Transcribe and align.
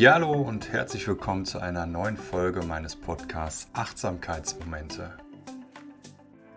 Ja, 0.00 0.14
hallo 0.14 0.32
und 0.32 0.72
herzlich 0.72 1.06
willkommen 1.06 1.44
zu 1.44 1.58
einer 1.58 1.84
neuen 1.84 2.16
Folge 2.16 2.62
meines 2.62 2.96
Podcasts 2.96 3.68
Achtsamkeitsmomente. 3.74 5.12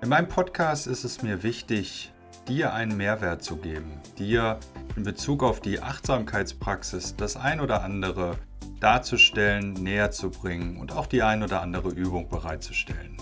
In 0.02 0.08
meinem 0.08 0.29
Podcast 0.29 0.88
ist 0.88 1.04
es 1.04 1.24
mir 1.24 1.44
wichtig, 1.44 2.13
dir 2.48 2.74
einen 2.74 2.96
Mehrwert 2.96 3.44
zu 3.44 3.58
geben, 3.58 3.99
dir 4.17 4.62
in 4.96 5.03
Bezug 5.03 5.44
auf 5.44 5.60
die 5.60 5.81
Achtsamkeitspraxis 5.81 7.17
das 7.17 7.35
ein 7.35 7.60
oder 7.60 7.84
andere 7.84 8.38
darzustellen, 8.79 9.74
näher 9.74 10.12
zu 10.12 10.30
bringen 10.30 10.78
und 10.78 10.94
auch 10.94 11.07
die 11.07 11.21
ein 11.21 11.44
oder 11.44 11.62
andere 11.62 11.89
Übung 11.89 12.30
bereitzustellen. 12.30 13.17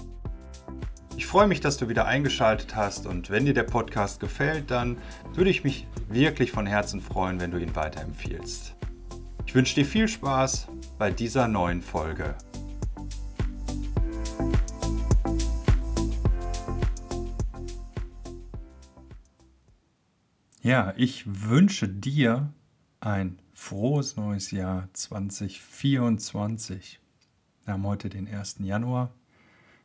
Ich 1.17 1.25
freue 1.25 1.47
mich, 1.47 1.61
dass 1.61 1.77
du 1.77 1.89
wieder 1.89 2.05
eingeschaltet 2.05 2.75
hast 2.75 3.07
und 3.07 3.31
wenn 3.31 3.45
dir 3.45 3.55
der 3.55 3.63
Podcast 3.63 4.19
gefällt, 4.19 4.69
dann 4.69 4.97
würde 5.33 5.49
ich 5.49 5.63
mich 5.63 5.87
wirklich 6.09 6.51
von 6.51 6.67
Herzen 6.67 7.01
freuen, 7.01 7.39
wenn 7.39 7.49
du 7.49 7.57
ihn 7.57 7.75
weiterempfiehlst. 7.75 8.75
Ich 9.51 9.55
wünsche 9.55 9.75
dir 9.75 9.85
viel 9.85 10.07
Spaß 10.07 10.69
bei 10.97 11.11
dieser 11.11 11.49
neuen 11.49 11.81
Folge. 11.81 12.35
Ja, 20.61 20.93
ich 20.95 21.25
wünsche 21.49 21.89
dir 21.89 22.53
ein 23.01 23.39
frohes 23.53 24.15
neues 24.15 24.51
Jahr 24.51 24.87
2024. 24.93 27.01
Wir 27.65 27.73
haben 27.73 27.85
heute 27.85 28.07
den 28.07 28.33
1. 28.33 28.59
Januar. 28.59 29.11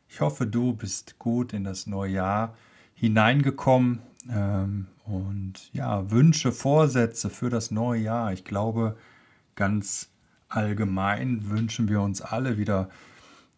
Ich 0.07 0.21
hoffe, 0.21 0.47
du 0.47 0.75
bist 0.75 1.19
gut 1.19 1.51
in 1.51 1.65
das 1.65 1.87
neue 1.87 2.13
Jahr 2.13 2.55
hineingekommen 2.93 3.99
ähm, 4.29 4.87
und 5.03 5.73
ja, 5.73 6.09
Wünsche, 6.09 6.53
Vorsätze 6.53 7.29
für 7.29 7.49
das 7.49 7.69
neue 7.69 7.99
Jahr. 7.99 8.31
Ich 8.31 8.45
glaube, 8.45 8.95
Ganz 9.57 10.11
allgemein 10.49 11.49
wünschen 11.49 11.89
wir 11.89 11.99
uns 11.99 12.21
alle 12.21 12.59
wieder 12.59 12.89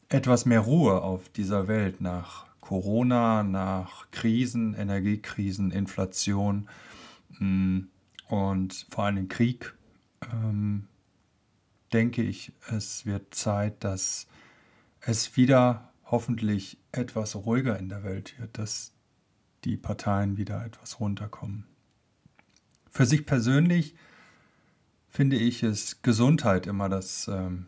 etwas 0.08 0.46
mehr 0.46 0.62
Ruhe 0.62 1.02
auf 1.02 1.28
dieser 1.28 1.68
Welt 1.68 2.00
nach 2.00 2.48
Corona, 2.62 3.44
nach 3.44 4.10
Krisen, 4.10 4.74
Energiekrisen, 4.74 5.72
Inflation 5.72 6.70
mm, 7.38 7.80
und 8.30 8.88
vor 8.90 9.04
allem 9.06 9.28
Krieg. 9.28 9.76
Ähm, 10.32 10.88
denke 11.92 12.24
ich, 12.24 12.54
es 12.72 13.06
wird 13.06 13.36
Zeit, 13.36 13.84
dass 13.84 14.26
es 15.02 15.36
wieder 15.36 15.92
hoffentlich 16.06 16.78
etwas 16.94 17.36
ruhiger 17.36 17.78
in 17.78 17.90
der 17.90 18.06
Welt 18.06 18.40
wird, 18.40 18.58
dass 18.58 18.94
die 19.66 19.76
Parteien 19.76 20.38
wieder 20.38 20.66
etwas 20.66 21.02
runterkommen. 21.02 21.66
Für 22.90 23.06
sich 23.06 23.26
persönlich 23.26 23.96
finde 25.20 25.36
ich, 25.36 25.64
ist 25.64 26.02
Gesundheit 26.02 26.66
immer 26.66 26.88
das 26.88 27.28
ähm, 27.28 27.66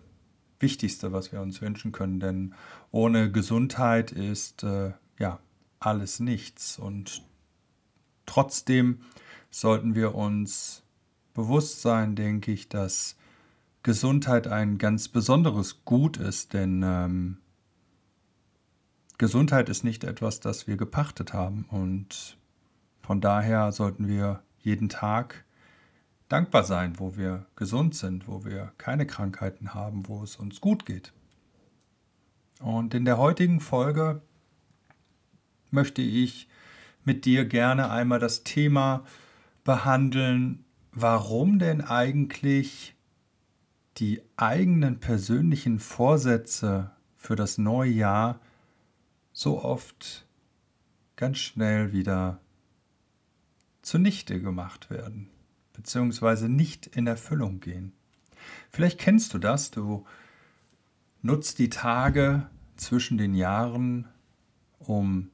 Wichtigste, 0.62 1.12
was 1.12 1.34
wir 1.34 1.42
uns 1.42 1.62
wünschen 1.62 1.92
können. 1.92 2.22
Denn 2.22 2.56
ohne 2.92 3.30
Gesundheit 3.30 4.14
ist 4.14 4.64
äh, 4.64 4.94
ja 5.20 5.38
alles 5.78 6.22
nichts. 6.22 6.80
Und 6.80 7.24
trotzdem 8.26 9.02
sollten 9.50 9.96
wir 9.96 10.16
uns 10.16 10.84
bewusst 11.34 11.82
sein, 11.82 12.16
denke 12.16 12.54
ich, 12.54 12.70
dass 12.70 13.18
Gesundheit 13.84 14.48
ein 14.48 14.78
ganz 14.78 15.10
besonderes 15.10 15.84
Gut 15.84 16.16
ist, 16.16 16.54
denn 16.54 16.82
ähm, 16.86 17.38
Gesundheit 19.18 19.68
ist 19.68 19.84
nicht 19.84 20.06
etwas, 20.06 20.40
das 20.40 20.68
wir 20.68 20.78
gepachtet 20.78 21.34
haben. 21.34 21.66
Und 21.70 22.38
von 23.02 23.20
daher 23.20 23.74
sollten 23.74 24.08
wir 24.08 24.42
jeden 24.62 24.88
Tag 24.88 25.44
dankbar 26.32 26.64
sein, 26.64 26.98
wo 26.98 27.18
wir 27.18 27.46
gesund 27.56 27.94
sind, 27.94 28.28
wo 28.28 28.46
wir 28.46 28.72
keine 28.78 29.06
Krankheiten 29.06 29.74
haben, 29.74 30.08
wo 30.08 30.24
es 30.24 30.38
uns 30.38 30.62
gut 30.62 30.86
geht. 30.86 31.12
Und 32.62 32.94
in 32.94 33.06
der 33.06 33.18
heutigen 33.18 33.60
Folge 33.60 34.22
möchte 35.72 36.02
ich 36.02 36.48
mit 37.04 37.26
dir 37.26 37.46
gerne 37.46 37.90
einmal 37.90 38.20
das 38.20 38.44
Thema 38.44 39.04
behandeln, 39.64 40.64
warum 40.94 41.60
denn 41.60 41.82
eigentlich 41.82 42.96
die 43.98 44.22
eigenen 44.38 45.00
persönlichen 45.00 45.80
Vorsätze 45.80 46.92
für 47.18 47.36
das 47.36 47.58
neue 47.58 47.92
Jahr 47.92 48.40
so 49.34 49.64
oft 49.64 50.26
ganz 51.16 51.40
schnell 51.40 51.92
wieder 51.92 52.40
zunichte 53.82 54.40
gemacht 54.40 54.90
werden 54.90 55.30
beziehungsweise 55.82 56.48
nicht 56.48 56.86
in 56.86 57.08
Erfüllung 57.08 57.60
gehen. 57.60 57.94
Vielleicht 58.70 59.00
kennst 59.00 59.34
du 59.34 59.40
das, 59.40 59.72
du 59.72 60.06
nutzt 61.24 61.58
die 61.58 61.70
Tage 61.70 62.48
zwischen 62.76 63.18
den 63.18 63.34
Jahren, 63.34 64.08
um 64.78 65.32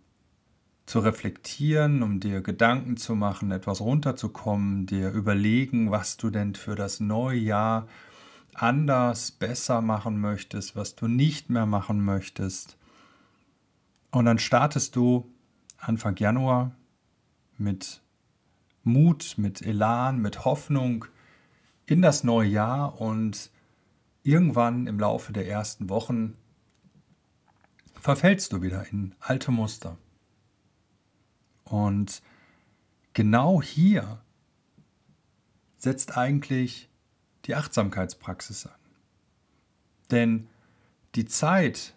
zu 0.85 0.99
reflektieren, 0.99 2.01
um 2.01 2.21
dir 2.21 2.39
Gedanken 2.39 2.95
zu 2.95 3.13
machen, 3.13 3.51
etwas 3.51 3.81
runterzukommen, 3.81 4.85
dir 4.85 5.11
überlegen, 5.11 5.91
was 5.91 6.15
du 6.15 6.29
denn 6.29 6.55
für 6.55 6.75
das 6.75 7.01
neue 7.01 7.37
Jahr 7.37 7.87
anders, 8.53 9.31
besser 9.31 9.81
machen 9.81 10.21
möchtest, 10.21 10.77
was 10.77 10.95
du 10.95 11.07
nicht 11.07 11.49
mehr 11.49 11.65
machen 11.65 12.03
möchtest. 12.03 12.77
Und 14.11 14.25
dann 14.25 14.39
startest 14.39 14.95
du 14.95 15.29
Anfang 15.77 16.15
Januar 16.15 16.71
mit 17.57 18.01
Mut, 18.87 19.35
mit 19.37 19.61
Elan, 19.61 20.19
mit 20.19 20.45
Hoffnung 20.45 21.05
in 21.85 22.01
das 22.01 22.23
neue 22.23 22.49
Jahr 22.49 22.99
und 22.99 23.51
irgendwann 24.23 24.87
im 24.87 24.99
Laufe 24.99 25.31
der 25.31 25.47
ersten 25.47 25.89
Wochen 25.89 26.35
verfällst 27.99 28.53
du 28.53 28.61
wieder 28.61 28.87
in 28.91 29.15
alte 29.19 29.51
Muster. 29.51 29.97
Und 31.63 32.21
genau 33.13 33.61
hier 33.61 34.21
setzt 35.77 36.17
eigentlich 36.17 36.89
die 37.45 37.55
Achtsamkeitspraxis 37.55 38.65
an. 38.65 38.79
Denn 40.11 40.47
die 41.15 41.25
Zeit 41.25 41.95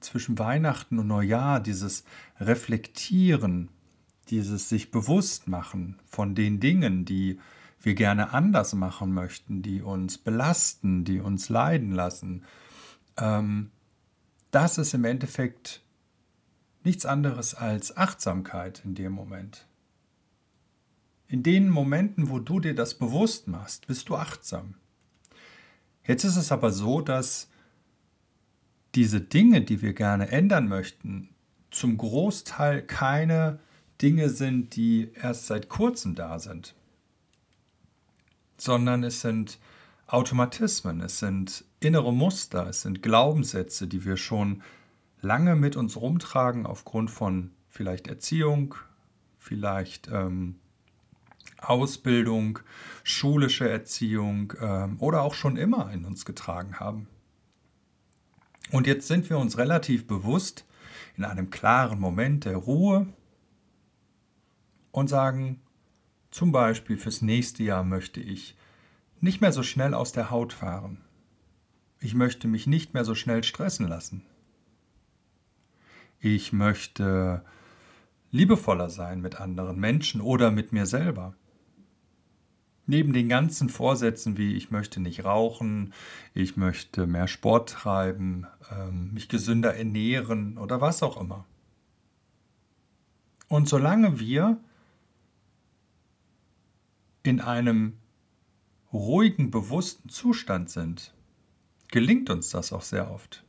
zwischen 0.00 0.38
Weihnachten 0.38 0.98
und 0.98 1.08
Neujahr, 1.08 1.60
dieses 1.60 2.04
Reflektieren, 2.38 3.70
dieses 4.30 4.68
sich 4.68 4.90
bewusst 4.90 5.48
machen 5.48 5.98
von 6.06 6.34
den 6.34 6.60
Dingen, 6.60 7.04
die 7.04 7.38
wir 7.80 7.94
gerne 7.94 8.32
anders 8.32 8.74
machen 8.74 9.12
möchten, 9.12 9.62
die 9.62 9.82
uns 9.82 10.18
belasten, 10.18 11.04
die 11.04 11.20
uns 11.20 11.48
leiden 11.48 11.92
lassen, 11.92 12.44
ähm, 13.16 13.70
das 14.50 14.78
ist 14.78 14.94
im 14.94 15.04
Endeffekt 15.04 15.82
nichts 16.84 17.04
anderes 17.04 17.54
als 17.54 17.96
Achtsamkeit 17.96 18.82
in 18.84 18.94
dem 18.94 19.12
Moment. 19.12 19.66
In 21.26 21.42
den 21.42 21.68
Momenten, 21.68 22.30
wo 22.30 22.38
du 22.38 22.58
dir 22.58 22.74
das 22.74 22.94
bewusst 22.94 23.48
machst, 23.48 23.86
bist 23.86 24.08
du 24.08 24.16
achtsam. 24.16 24.74
Jetzt 26.06 26.24
ist 26.24 26.36
es 26.36 26.50
aber 26.50 26.72
so, 26.72 27.02
dass 27.02 27.50
diese 28.94 29.20
Dinge, 29.20 29.60
die 29.60 29.82
wir 29.82 29.92
gerne 29.92 30.30
ändern 30.30 30.66
möchten, 30.66 31.28
zum 31.70 31.98
Großteil 31.98 32.82
keine 32.82 33.60
Dinge 34.00 34.30
sind, 34.30 34.76
die 34.76 35.10
erst 35.14 35.46
seit 35.46 35.68
kurzem 35.68 36.14
da 36.14 36.38
sind, 36.38 36.74
sondern 38.56 39.02
es 39.04 39.20
sind 39.20 39.58
Automatismen, 40.06 41.00
es 41.00 41.18
sind 41.18 41.64
innere 41.80 42.12
Muster, 42.12 42.66
es 42.68 42.82
sind 42.82 43.02
Glaubenssätze, 43.02 43.86
die 43.86 44.04
wir 44.04 44.16
schon 44.16 44.62
lange 45.20 45.56
mit 45.56 45.76
uns 45.76 45.96
rumtragen 45.96 46.64
aufgrund 46.64 47.10
von 47.10 47.50
vielleicht 47.68 48.06
Erziehung, 48.06 48.74
vielleicht 49.36 50.08
ähm, 50.08 50.56
Ausbildung, 51.60 52.60
schulische 53.02 53.68
Erziehung 53.68 54.54
ähm, 54.60 54.96
oder 55.00 55.22
auch 55.22 55.34
schon 55.34 55.56
immer 55.56 55.92
in 55.92 56.04
uns 56.04 56.24
getragen 56.24 56.78
haben. 56.78 57.08
Und 58.70 58.86
jetzt 58.86 59.08
sind 59.08 59.28
wir 59.28 59.38
uns 59.38 59.58
relativ 59.58 60.06
bewusst 60.06 60.64
in 61.16 61.24
einem 61.24 61.50
klaren 61.50 61.98
Moment 61.98 62.44
der 62.44 62.56
Ruhe, 62.56 63.06
und 64.92 65.08
sagen, 65.08 65.60
zum 66.30 66.52
Beispiel 66.52 66.98
fürs 66.98 67.22
nächste 67.22 67.62
Jahr 67.62 67.84
möchte 67.84 68.20
ich 68.20 68.56
nicht 69.20 69.40
mehr 69.40 69.52
so 69.52 69.62
schnell 69.62 69.94
aus 69.94 70.12
der 70.12 70.30
Haut 70.30 70.52
fahren. 70.52 70.98
Ich 72.00 72.14
möchte 72.14 72.46
mich 72.46 72.66
nicht 72.66 72.94
mehr 72.94 73.04
so 73.04 73.14
schnell 73.14 73.42
stressen 73.42 73.88
lassen. 73.88 74.22
Ich 76.20 76.52
möchte 76.52 77.44
liebevoller 78.30 78.90
sein 78.90 79.20
mit 79.20 79.40
anderen 79.40 79.78
Menschen 79.78 80.20
oder 80.20 80.50
mit 80.50 80.72
mir 80.72 80.86
selber. 80.86 81.34
Neben 82.86 83.12
den 83.12 83.28
ganzen 83.28 83.68
Vorsätzen 83.68 84.38
wie 84.38 84.54
ich 84.54 84.70
möchte 84.70 85.00
nicht 85.00 85.24
rauchen, 85.24 85.92
ich 86.34 86.56
möchte 86.56 87.06
mehr 87.06 87.28
Sport 87.28 87.70
treiben, 87.70 88.46
ähm, 88.70 89.12
mich 89.12 89.28
gesünder 89.28 89.74
ernähren 89.74 90.56
oder 90.56 90.80
was 90.80 91.02
auch 91.02 91.20
immer. 91.20 91.44
Und 93.48 93.68
solange 93.68 94.18
wir 94.20 94.58
in 97.28 97.40
einem 97.40 97.98
ruhigen, 98.90 99.50
bewussten 99.50 100.08
Zustand 100.08 100.70
sind, 100.70 101.14
gelingt 101.88 102.30
uns 102.30 102.50
das 102.50 102.72
auch 102.72 102.82
sehr 102.82 103.10
oft. 103.10 103.44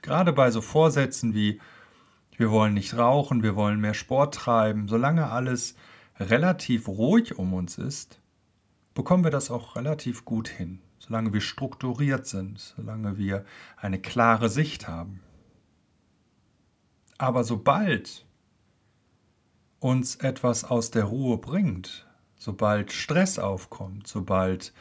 Gerade 0.00 0.32
bei 0.32 0.50
so 0.50 0.62
Vorsätzen 0.62 1.34
wie 1.34 1.60
wir 2.36 2.50
wollen 2.50 2.74
nicht 2.74 2.96
rauchen, 2.96 3.42
wir 3.42 3.54
wollen 3.54 3.80
mehr 3.80 3.94
Sport 3.94 4.34
treiben, 4.34 4.88
solange 4.88 5.30
alles 5.30 5.76
relativ 6.18 6.88
ruhig 6.88 7.38
um 7.38 7.52
uns 7.52 7.78
ist, 7.78 8.18
bekommen 8.94 9.22
wir 9.22 9.30
das 9.30 9.50
auch 9.50 9.76
relativ 9.76 10.24
gut 10.24 10.48
hin, 10.48 10.80
solange 10.98 11.32
wir 11.32 11.40
strukturiert 11.40 12.26
sind, 12.26 12.58
solange 12.58 13.18
wir 13.18 13.44
eine 13.76 14.00
klare 14.00 14.48
Sicht 14.48 14.88
haben. 14.88 15.20
Aber 17.18 17.44
sobald 17.44 18.26
uns 19.84 20.16
etwas 20.16 20.64
aus 20.64 20.90
der 20.90 21.04
Ruhe 21.04 21.36
bringt, 21.36 22.06
sobald 22.36 22.90
Stress 22.90 23.38
aufkommt, 23.38 24.06
sobald 24.06 24.72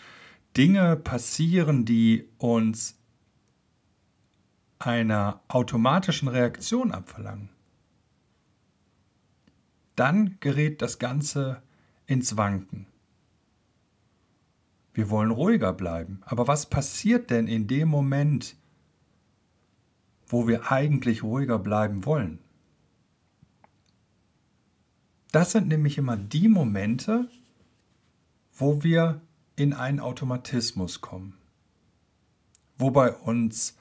Dinge 0.56 0.96
passieren, 0.96 1.84
die 1.84 2.30
uns 2.38 2.98
einer 4.80 5.42
automatischen 5.50 6.30
Reaktion 6.30 6.94
abverlangen, 6.94 7.50
dann 9.98 10.38
gerät 10.40 10.82
das 10.82 11.00
Ganze 11.00 11.62
ins 12.06 12.38
Wanken. 12.38 12.88
Wir 14.94 15.10
wollen 15.10 15.32
ruhiger 15.32 15.74
bleiben. 15.74 16.22
Aber 16.24 16.48
was 16.48 16.70
passiert 16.70 17.30
denn 17.30 17.48
in 17.48 17.68
dem 17.68 17.90
Moment, 17.90 18.56
wo 20.28 20.48
wir 20.48 20.72
eigentlich 20.72 21.24
ruhiger 21.24 21.60
bleiben 21.60 22.06
wollen? 22.06 22.40
Das 25.34 25.52
sind 25.52 25.68
nämlich 25.68 25.98
immer 25.98 26.16
die 26.16 26.48
Momente, 26.48 27.28
wo 28.54 28.84
wir 28.84 29.20
in 29.56 29.74
einen 29.74 30.00
Automatismus 30.00 31.02
kommen, 31.02 31.36
wo 32.78 32.92
bei 32.92 33.12
uns 33.12 33.76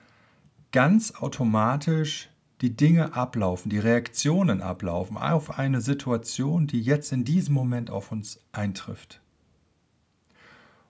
ganz 0.70 1.14
automatisch 1.14 2.30
die 2.62 2.74
Dinge 2.74 3.12
ablaufen, 3.12 3.68
die 3.68 3.78
Reaktionen 3.78 4.62
ablaufen 4.62 5.18
auf 5.18 5.58
eine 5.58 5.82
Situation, 5.82 6.66
die 6.66 6.80
jetzt 6.80 7.12
in 7.12 7.22
diesem 7.22 7.52
Moment 7.52 7.90
auf 7.90 8.12
uns 8.12 8.40
eintrifft. 8.52 9.20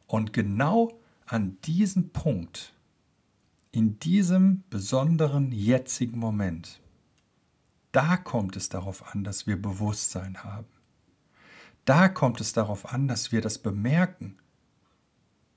Und 0.07 0.33
genau 0.33 0.93
an 1.27 1.57
diesem 1.65 2.11
Punkt, 2.11 2.73
in 3.73 3.99
diesem 3.99 4.63
besonderen 4.71 5.51
jetzigen 5.51 6.21
Moment, 6.21 6.82
da 7.93 8.17
kommt 8.17 8.57
es 8.57 8.69
darauf 8.69 9.15
an, 9.15 9.23
dass 9.23 9.47
wir 9.47 9.61
Bewusstsein 9.61 10.43
haben. 10.43 10.67
Da 11.85 12.09
kommt 12.09 12.41
es 12.41 12.53
darauf 12.53 12.93
an, 12.93 13.09
dass 13.09 13.33
wir 13.33 13.41
das 13.41 13.59
bemerken. 13.59 14.37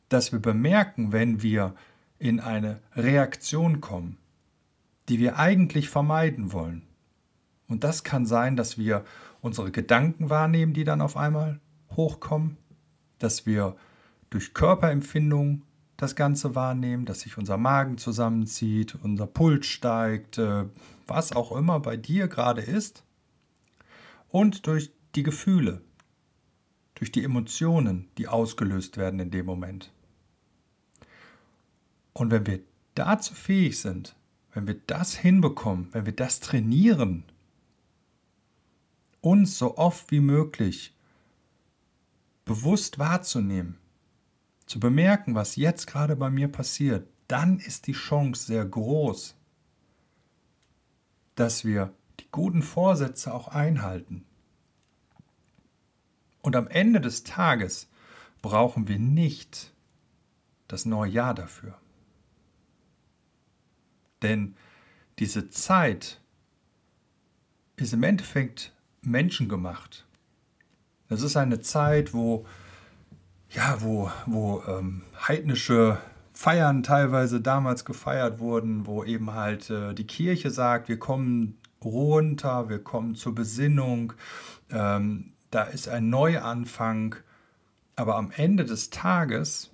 Dass 0.09 0.31
wir 0.31 0.39
bemerken, 0.39 1.11
wenn 1.11 1.41
wir 1.41 1.75
in 2.19 2.39
eine 2.39 2.81
Reaktion 2.95 3.81
kommen, 3.81 4.17
die 5.09 5.19
wir 5.19 5.37
eigentlich 5.37 5.89
vermeiden 5.89 6.51
wollen. 6.51 6.83
Und 7.67 7.83
das 7.83 8.03
kann 8.03 8.25
sein, 8.25 8.55
dass 8.55 8.77
wir 8.77 9.03
unsere 9.41 9.71
Gedanken 9.71 10.29
wahrnehmen, 10.29 10.73
die 10.73 10.83
dann 10.83 11.01
auf 11.01 11.17
einmal 11.17 11.59
hochkommen, 11.91 12.57
dass 13.19 13.45
wir 13.45 13.75
durch 14.29 14.53
Körperempfindung 14.53 15.61
das 15.97 16.15
Ganze 16.15 16.55
wahrnehmen, 16.55 17.05
dass 17.05 17.21
sich 17.21 17.37
unser 17.37 17.57
Magen 17.57 17.97
zusammenzieht, 17.97 18.95
unser 19.01 19.27
Puls 19.27 19.65
steigt, 19.65 20.37
äh, 20.37 20.65
was 21.07 21.31
auch 21.31 21.51
immer 21.55 21.79
bei 21.79 21.97
dir 21.97 22.27
gerade 22.27 22.61
ist, 22.61 23.03
und 24.29 24.67
durch 24.67 24.91
die 25.15 25.23
Gefühle, 25.23 25.81
durch 26.95 27.11
die 27.11 27.23
Emotionen, 27.23 28.09
die 28.17 28.27
ausgelöst 28.27 28.97
werden 28.97 29.19
in 29.19 29.31
dem 29.31 29.45
Moment. 29.45 29.91
Und 32.13 32.31
wenn 32.31 32.45
wir 32.45 32.59
dazu 32.95 33.33
fähig 33.33 33.79
sind, 33.79 34.15
wenn 34.53 34.67
wir 34.67 34.79
das 34.87 35.15
hinbekommen, 35.15 35.89
wenn 35.91 36.05
wir 36.05 36.15
das 36.15 36.39
trainieren, 36.39 37.25
uns 39.21 39.57
so 39.57 39.77
oft 39.77 40.11
wie 40.11 40.21
möglich 40.21 40.93
bewusst 42.45 42.99
wahrzunehmen, 42.99 43.77
zu 44.65 44.79
bemerken, 44.79 45.35
was 45.35 45.55
jetzt 45.57 45.87
gerade 45.87 46.15
bei 46.15 46.29
mir 46.29 46.47
passiert, 46.47 47.07
dann 47.27 47.59
ist 47.59 47.87
die 47.87 47.93
Chance 47.93 48.47
sehr 48.47 48.65
groß, 48.65 49.34
dass 51.35 51.65
wir 51.65 51.93
die 52.19 52.27
guten 52.31 52.63
Vorsätze 52.63 53.33
auch 53.33 53.49
einhalten. 53.49 54.25
Und 56.41 56.55
am 56.55 56.67
Ende 56.67 57.01
des 57.01 57.23
Tages 57.23 57.89
brauchen 58.41 58.87
wir 58.87 58.99
nicht 58.99 59.73
das 60.67 60.85
neue 60.85 61.11
Jahr 61.11 61.33
dafür. 61.33 61.77
Denn 64.21 64.55
diese 65.19 65.49
Zeit 65.49 66.21
ist 67.75 67.93
im 67.93 68.03
Endeffekt 68.03 68.73
menschengemacht. 69.01 70.05
Das 71.07 71.21
ist 71.21 71.37
eine 71.37 71.61
Zeit, 71.61 72.13
wo, 72.13 72.45
ja, 73.49 73.81
wo, 73.81 74.11
wo 74.25 74.63
ähm, 74.67 75.03
heidnische 75.27 75.99
Feiern 76.35 76.83
teilweise 76.83 77.39
damals 77.39 77.85
gefeiert 77.85 78.39
wurden, 78.39 78.85
wo 78.85 79.05
eben 79.05 79.33
halt 79.33 79.69
äh, 79.69 79.93
die 79.93 80.05
Kirche 80.05 80.51
sagt, 80.51 80.89
wir 80.89 80.99
kommen 80.99 81.57
runter, 81.81 82.67
wir 82.67 82.79
kommen 82.79 83.15
zur 83.15 83.33
Besinnung, 83.33 84.11
ähm, 84.69 85.31
da 85.49 85.63
ist 85.63 85.87
ein 85.87 86.09
Neuanfang. 86.09 87.15
Aber 87.95 88.17
am 88.17 88.31
Ende 88.35 88.65
des 88.65 88.89
Tages 88.89 89.71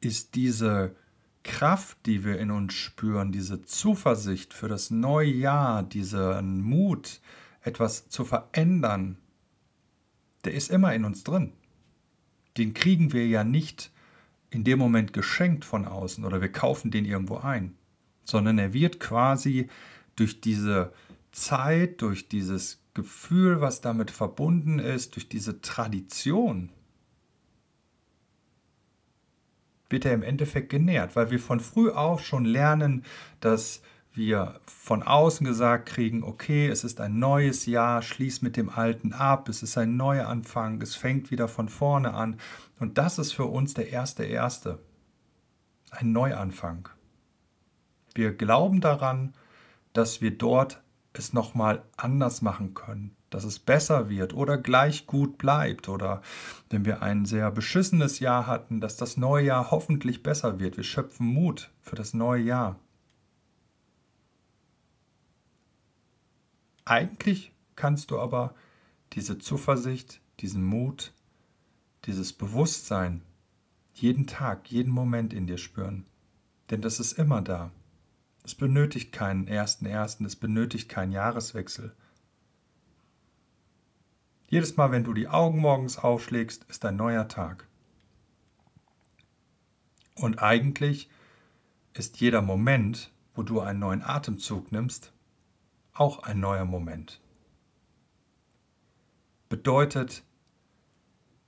ist 0.00 0.34
diese 0.34 0.96
Kraft, 1.44 1.98
die 2.06 2.24
wir 2.24 2.40
in 2.40 2.50
uns 2.50 2.74
spüren, 2.74 3.30
diese 3.30 3.62
Zuversicht 3.62 4.54
für 4.54 4.66
das 4.66 4.90
neue 4.90 5.30
Jahr, 5.30 5.84
diesen 5.84 6.62
Mut, 6.62 7.20
etwas 7.62 8.08
zu 8.08 8.24
verändern, 8.24 9.18
der 10.44 10.54
ist 10.54 10.68
immer 10.72 10.92
in 10.94 11.04
uns 11.04 11.22
drin. 11.22 11.52
Den 12.56 12.74
kriegen 12.74 13.12
wir 13.12 13.28
ja 13.28 13.44
nicht 13.44 13.92
in 14.54 14.64
dem 14.64 14.78
Moment 14.78 15.12
geschenkt 15.12 15.64
von 15.64 15.84
außen 15.84 16.24
oder 16.24 16.40
wir 16.40 16.50
kaufen 16.50 16.90
den 16.90 17.04
irgendwo 17.04 17.38
ein, 17.38 17.74
sondern 18.22 18.58
er 18.58 18.72
wird 18.72 19.00
quasi 19.00 19.68
durch 20.16 20.40
diese 20.40 20.92
Zeit, 21.32 22.00
durch 22.00 22.28
dieses 22.28 22.80
Gefühl, 22.94 23.60
was 23.60 23.80
damit 23.80 24.12
verbunden 24.12 24.78
ist, 24.78 25.16
durch 25.16 25.28
diese 25.28 25.60
Tradition, 25.60 26.70
wird 29.90 30.04
er 30.04 30.14
im 30.14 30.22
Endeffekt 30.22 30.70
genährt, 30.70 31.14
weil 31.16 31.30
wir 31.30 31.38
von 31.38 31.60
früh 31.60 31.90
auf 31.90 32.24
schon 32.24 32.44
lernen, 32.44 33.04
dass 33.40 33.82
wir 34.16 34.60
von 34.66 35.02
außen 35.02 35.44
gesagt 35.44 35.86
kriegen, 35.86 36.22
okay, 36.22 36.68
es 36.68 36.84
ist 36.84 37.00
ein 37.00 37.18
neues 37.18 37.66
Jahr, 37.66 38.00
schließ 38.00 38.42
mit 38.42 38.56
dem 38.56 38.70
Alten 38.70 39.12
ab, 39.12 39.48
es 39.48 39.62
ist 39.62 39.76
ein 39.76 39.96
neuer 39.96 40.28
Anfang, 40.28 40.80
es 40.82 40.94
fängt 40.94 41.30
wieder 41.30 41.48
von 41.48 41.68
vorne 41.68 42.14
an. 42.14 42.38
Und 42.78 42.98
das 42.98 43.18
ist 43.18 43.32
für 43.32 43.46
uns 43.46 43.74
der 43.74 43.90
erste 43.90 44.24
Erste, 44.24 44.78
ein 45.90 46.12
Neuanfang. 46.12 46.88
Wir 48.14 48.32
glauben 48.32 48.80
daran, 48.80 49.34
dass 49.92 50.20
wir 50.20 50.36
dort 50.36 50.82
es 51.12 51.32
nochmal 51.32 51.82
anders 51.96 52.42
machen 52.42 52.74
können, 52.74 53.16
dass 53.30 53.44
es 53.44 53.58
besser 53.58 54.08
wird 54.08 54.34
oder 54.34 54.58
gleich 54.58 55.06
gut 55.06 55.38
bleibt 55.38 55.88
oder 55.88 56.22
wenn 56.70 56.84
wir 56.84 57.02
ein 57.02 57.24
sehr 57.24 57.50
beschissenes 57.50 58.20
Jahr 58.20 58.46
hatten, 58.46 58.80
dass 58.80 58.96
das 58.96 59.16
neue 59.16 59.46
Jahr 59.46 59.70
hoffentlich 59.70 60.22
besser 60.22 60.58
wird. 60.58 60.76
Wir 60.76 60.84
schöpfen 60.84 61.26
Mut 61.26 61.70
für 61.80 61.96
das 61.96 62.14
neue 62.14 62.42
Jahr. 62.42 62.78
Eigentlich 66.84 67.52
kannst 67.76 68.10
du 68.10 68.20
aber 68.20 68.54
diese 69.12 69.38
Zuversicht, 69.38 70.20
diesen 70.40 70.64
Mut, 70.64 71.12
dieses 72.04 72.32
Bewusstsein 72.32 73.22
jeden 73.94 74.26
Tag, 74.26 74.70
jeden 74.70 74.92
Moment 74.92 75.32
in 75.32 75.46
dir 75.46 75.58
spüren. 75.58 76.04
Denn 76.70 76.82
das 76.82 77.00
ist 77.00 77.12
immer 77.12 77.40
da. 77.40 77.70
Es 78.42 78.54
benötigt 78.54 79.12
keinen 79.12 79.48
ersten 79.48 79.86
ersten, 79.86 80.24
es 80.24 80.36
benötigt 80.36 80.88
keinen 80.88 81.12
Jahreswechsel. 81.12 81.94
Jedes 84.48 84.76
Mal, 84.76 84.92
wenn 84.92 85.04
du 85.04 85.14
die 85.14 85.28
Augen 85.28 85.60
morgens 85.60 85.98
aufschlägst, 85.98 86.64
ist 86.64 86.84
ein 86.84 86.96
neuer 86.96 87.28
Tag. 87.28 87.66
Und 90.16 90.42
eigentlich 90.42 91.08
ist 91.94 92.20
jeder 92.20 92.42
Moment, 92.42 93.10
wo 93.34 93.42
du 93.42 93.60
einen 93.60 93.78
neuen 93.78 94.02
Atemzug 94.02 94.70
nimmst, 94.70 95.12
auch 95.94 96.24
ein 96.24 96.40
neuer 96.40 96.64
Moment. 96.64 97.20
Bedeutet, 99.48 100.24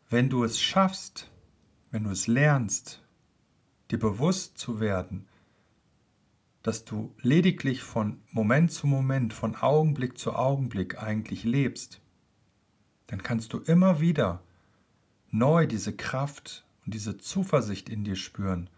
wenn 0.08 0.30
du 0.30 0.44
es 0.44 0.60
schaffst, 0.60 1.30
wenn 1.90 2.04
du 2.04 2.10
es 2.10 2.28
lernst, 2.28 3.02
dir 3.90 3.98
bewusst 3.98 4.56
zu 4.56 4.78
werden, 4.78 5.26
dass 6.62 6.84
du 6.84 7.14
lediglich 7.20 7.82
von 7.82 8.20
Moment 8.30 8.72
zu 8.72 8.86
Moment, 8.86 9.32
von 9.34 9.56
Augenblick 9.56 10.18
zu 10.18 10.34
Augenblick 10.34 11.02
eigentlich 11.02 11.44
lebst, 11.44 12.00
dann 13.08 13.22
kannst 13.22 13.52
du 13.52 13.58
immer 13.58 14.00
wieder 14.00 14.42
neu 15.30 15.66
diese 15.66 15.94
Kraft 15.94 16.64
und 16.84 16.94
diese 16.94 17.18
Zuversicht 17.18 17.88
in 17.88 18.04
dir 18.04 18.16
spüren, 18.16 18.70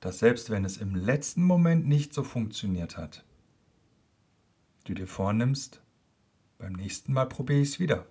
dass 0.00 0.20
selbst 0.20 0.50
wenn 0.50 0.64
es 0.64 0.76
im 0.76 0.94
letzten 0.94 1.42
Moment 1.42 1.86
nicht 1.86 2.14
so 2.14 2.22
funktioniert 2.22 2.96
hat, 2.96 3.24
du 4.90 5.02
dir 5.02 5.06
vornimmst, 5.06 5.82
beim 6.58 6.72
nächsten 6.72 7.12
Mal 7.12 7.26
probiere 7.26 7.60
ich 7.60 7.70
es 7.70 7.80
wieder. 7.80 8.06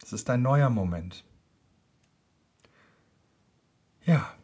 Das 0.00 0.12
ist 0.12 0.28
ein 0.30 0.42
neuer 0.42 0.68
Moment. 0.68 1.24
Ja, 4.04 4.34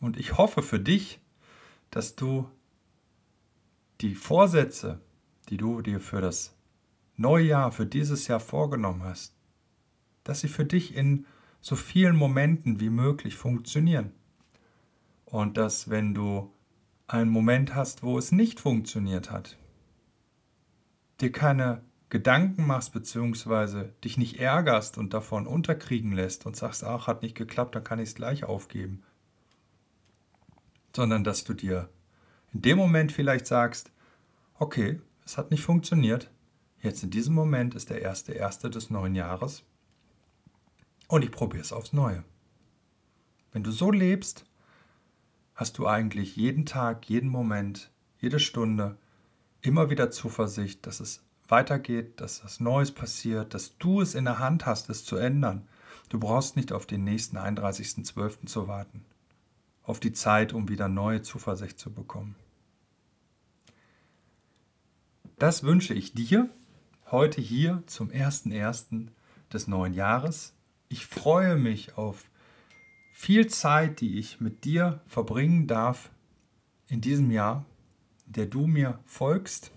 und 0.00 0.16
ich 0.16 0.36
hoffe 0.36 0.62
für 0.62 0.80
dich, 0.80 1.20
dass 1.90 2.16
du 2.16 2.48
die 4.00 4.14
Vorsätze, 4.14 5.00
die 5.48 5.56
du 5.56 5.80
dir 5.80 6.00
für 6.00 6.20
das 6.20 6.54
neue 7.16 7.46
Jahr, 7.46 7.72
für 7.72 7.86
dieses 7.86 8.28
Jahr 8.28 8.40
vorgenommen 8.40 9.02
hast, 9.02 9.34
dass 10.24 10.40
sie 10.40 10.48
für 10.48 10.64
dich 10.64 10.94
in 10.94 11.26
so 11.60 11.74
vielen 11.76 12.16
Momenten 12.16 12.80
wie 12.80 12.90
möglich 12.90 13.36
funktionieren. 13.36 14.12
Und 15.24 15.56
dass 15.56 15.90
wenn 15.90 16.14
du 16.14 16.52
einen 17.06 17.30
Moment 17.30 17.74
hast, 17.74 18.02
wo 18.02 18.18
es 18.18 18.32
nicht 18.32 18.60
funktioniert 18.60 19.30
hat, 19.30 19.56
dir 21.20 21.32
keine 21.32 21.82
Gedanken 22.10 22.66
machst, 22.66 22.92
beziehungsweise 22.92 23.92
dich 24.02 24.16
nicht 24.16 24.38
ärgerst 24.38 24.96
und 24.96 25.12
davon 25.12 25.46
unterkriegen 25.46 26.12
lässt 26.12 26.46
und 26.46 26.56
sagst, 26.56 26.84
ach, 26.84 27.06
hat 27.06 27.22
nicht 27.22 27.36
geklappt, 27.36 27.74
dann 27.74 27.84
kann 27.84 27.98
ich 27.98 28.10
es 28.10 28.14
gleich 28.14 28.44
aufgeben. 28.44 29.02
Sondern 30.96 31.24
dass 31.24 31.44
du 31.44 31.52
dir 31.52 31.88
in 32.52 32.62
dem 32.62 32.78
Moment 32.78 33.12
vielleicht 33.12 33.46
sagst, 33.46 33.92
okay, 34.58 35.00
es 35.24 35.36
hat 35.36 35.50
nicht 35.50 35.62
funktioniert, 35.62 36.30
jetzt 36.80 37.02
in 37.02 37.10
diesem 37.10 37.34
Moment 37.34 37.74
ist 37.74 37.90
der 37.90 38.00
erste 38.00 38.32
erste 38.32 38.70
des 38.70 38.88
neuen 38.88 39.14
Jahres 39.14 39.64
und 41.08 41.22
ich 41.24 41.30
probiere 41.30 41.62
es 41.62 41.72
aufs 41.72 41.92
Neue. 41.92 42.24
Wenn 43.52 43.62
du 43.62 43.70
so 43.70 43.90
lebst, 43.90 44.46
hast 45.54 45.76
du 45.76 45.86
eigentlich 45.86 46.36
jeden 46.36 46.64
Tag, 46.64 47.08
jeden 47.08 47.28
Moment, 47.28 47.90
jede 48.18 48.40
Stunde 48.40 48.96
immer 49.62 49.90
wieder 49.90 50.10
Zuversicht, 50.10 50.86
dass 50.86 51.00
es 51.00 51.22
weitergeht, 51.48 52.20
dass 52.20 52.44
was 52.44 52.60
Neues 52.60 52.92
passiert, 52.92 53.54
dass 53.54 53.76
du 53.78 54.00
es 54.00 54.14
in 54.14 54.24
der 54.24 54.38
Hand 54.38 54.66
hast, 54.66 54.90
es 54.90 55.04
zu 55.04 55.16
ändern. 55.16 55.66
Du 56.08 56.18
brauchst 56.18 56.56
nicht 56.56 56.72
auf 56.72 56.86
den 56.86 57.04
nächsten 57.04 57.36
31.12. 57.36 58.46
zu 58.46 58.68
warten, 58.68 59.04
auf 59.82 60.00
die 60.00 60.12
Zeit, 60.12 60.52
um 60.52 60.68
wieder 60.68 60.88
neue 60.88 61.22
Zuversicht 61.22 61.78
zu 61.78 61.92
bekommen. 61.92 62.36
Das 65.38 65.62
wünsche 65.62 65.94
ich 65.94 66.14
dir 66.14 66.48
heute 67.10 67.40
hier 67.40 67.82
zum 67.86 68.10
1.1. 68.10 69.08
des 69.52 69.68
neuen 69.68 69.94
Jahres. 69.94 70.54
Ich 70.88 71.06
freue 71.06 71.56
mich 71.56 71.96
auf 71.96 72.24
viel 73.12 73.46
Zeit, 73.46 74.00
die 74.00 74.18
ich 74.18 74.40
mit 74.40 74.64
dir 74.64 75.00
verbringen 75.06 75.66
darf 75.66 76.10
in 76.88 77.00
diesem 77.00 77.30
Jahr, 77.30 77.64
der 78.28 78.46
du 78.46 78.66
mir 78.66 78.98
folgst 79.04 79.72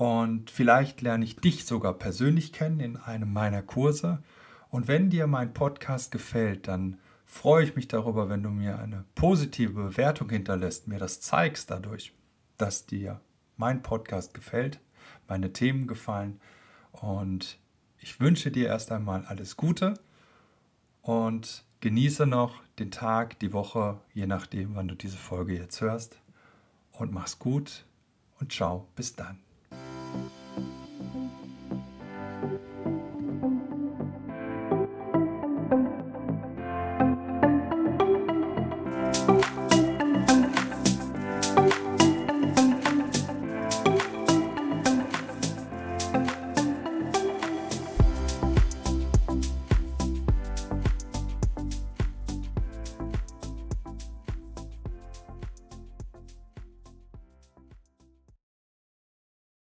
und 0.00 0.50
vielleicht 0.50 1.02
lerne 1.02 1.26
ich 1.26 1.36
dich 1.36 1.66
sogar 1.66 1.92
persönlich 1.92 2.54
kennen 2.54 2.80
in 2.80 2.96
einem 2.96 3.34
meiner 3.34 3.60
Kurse. 3.60 4.22
Und 4.70 4.88
wenn 4.88 5.10
dir 5.10 5.26
mein 5.26 5.52
Podcast 5.52 6.10
gefällt, 6.10 6.68
dann 6.68 6.98
freue 7.26 7.64
ich 7.64 7.76
mich 7.76 7.86
darüber, 7.86 8.30
wenn 8.30 8.42
du 8.42 8.48
mir 8.48 8.78
eine 8.78 9.04
positive 9.14 9.74
Bewertung 9.74 10.30
hinterlässt, 10.30 10.88
mir 10.88 10.98
das 10.98 11.20
zeigst 11.20 11.70
dadurch, 11.70 12.14
dass 12.56 12.86
dir 12.86 13.20
mein 13.58 13.82
Podcast 13.82 14.32
gefällt, 14.32 14.80
meine 15.28 15.52
Themen 15.52 15.86
gefallen. 15.86 16.40
Und 16.92 17.58
ich 17.98 18.20
wünsche 18.20 18.50
dir 18.50 18.68
erst 18.68 18.92
einmal 18.92 19.26
alles 19.26 19.58
Gute 19.58 19.92
und 21.02 21.66
genieße 21.80 22.24
noch 22.24 22.62
den 22.78 22.90
Tag, 22.90 23.38
die 23.40 23.52
Woche, 23.52 24.00
je 24.14 24.26
nachdem, 24.26 24.76
wann 24.76 24.88
du 24.88 24.94
diese 24.94 25.18
Folge 25.18 25.58
jetzt 25.58 25.82
hörst. 25.82 26.18
Und 27.00 27.14
mach's 27.14 27.38
gut 27.38 27.86
und 28.40 28.52
ciao, 28.52 28.86
bis 28.94 29.16
dann. 29.16 29.38